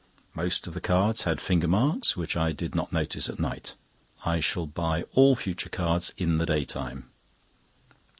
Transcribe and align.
Most 0.33 0.65
of 0.65 0.73
the 0.73 0.81
cards 0.81 1.25
had 1.25 1.39
finger 1.39 1.67
marks, 1.67 2.17
which 2.17 2.35
I 2.35 2.53
did 2.53 2.73
not 2.73 2.91
notice 2.91 3.29
at 3.29 3.37
night. 3.39 3.75
I 4.25 4.39
shall 4.39 4.65
buy 4.65 5.03
all 5.13 5.35
future 5.35 5.69
cards 5.69 6.11
in 6.17 6.39
the 6.39 6.45
daytime. 6.47 7.11